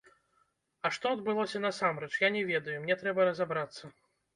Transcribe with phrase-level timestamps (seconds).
[0.87, 3.97] А што адбылося насамрэч, я не ведаю, мне трэба разабрацца.